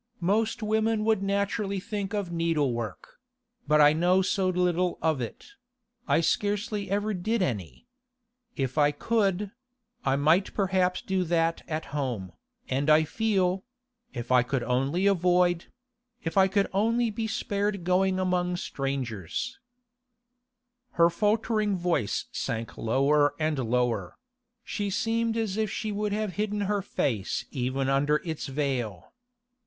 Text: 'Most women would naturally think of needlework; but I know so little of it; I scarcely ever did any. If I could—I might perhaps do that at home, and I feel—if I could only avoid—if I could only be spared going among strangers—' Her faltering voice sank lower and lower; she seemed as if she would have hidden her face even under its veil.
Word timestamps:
'Most 0.19 0.63
women 0.63 1.05
would 1.05 1.21
naturally 1.21 1.79
think 1.79 2.11
of 2.11 2.31
needlework; 2.31 3.19
but 3.67 3.79
I 3.79 3.93
know 3.93 4.23
so 4.23 4.49
little 4.49 4.97
of 4.99 5.21
it; 5.21 5.51
I 6.07 6.21
scarcely 6.21 6.89
ever 6.89 7.13
did 7.13 7.43
any. 7.43 7.85
If 8.55 8.79
I 8.79 8.91
could—I 8.93 10.15
might 10.15 10.55
perhaps 10.55 11.03
do 11.03 11.23
that 11.25 11.61
at 11.67 11.85
home, 11.93 12.31
and 12.67 12.89
I 12.89 13.03
feel—if 13.03 14.31
I 14.31 14.41
could 14.41 14.63
only 14.63 15.05
avoid—if 15.05 16.35
I 16.35 16.47
could 16.47 16.67
only 16.73 17.11
be 17.11 17.27
spared 17.27 17.83
going 17.83 18.17
among 18.17 18.55
strangers—' 18.55 19.59
Her 20.93 21.11
faltering 21.11 21.77
voice 21.77 22.25
sank 22.31 22.75
lower 22.75 23.35
and 23.37 23.59
lower; 23.69 24.17
she 24.63 24.89
seemed 24.89 25.37
as 25.37 25.57
if 25.57 25.69
she 25.69 25.91
would 25.91 26.11
have 26.11 26.33
hidden 26.41 26.61
her 26.61 26.81
face 26.81 27.45
even 27.51 27.87
under 27.87 28.15
its 28.25 28.47
veil. 28.47 29.13